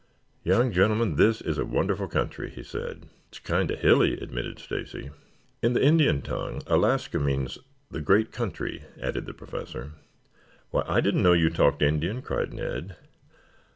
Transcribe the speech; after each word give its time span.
"Young 0.41 0.71
gentlemen, 0.71 1.15
this 1.15 1.41
is 1.41 1.59
a 1.59 1.63
wonderful 1.63 2.07
country," 2.07 2.49
he 2.49 2.63
said. 2.63 3.07
"It's 3.29 3.37
kind 3.37 3.69
of 3.69 3.81
hilly," 3.81 4.13
admitted 4.19 4.57
Stacy. 4.57 5.11
"In 5.61 5.73
the 5.73 5.83
Indian 5.85 6.23
tongue, 6.23 6.63
Alaska 6.65 7.19
means 7.19 7.59
'the 7.91 8.01
great 8.01 8.31
country,'" 8.31 8.83
added 8.99 9.27
the 9.27 9.33
Professor. 9.35 9.91
"Why, 10.71 10.83
I 10.87 11.01
didn't 11.01 11.21
know 11.21 11.33
you 11.33 11.51
talked 11.51 11.83
Indian," 11.83 12.23
cried 12.23 12.51
Ned. 12.51 12.95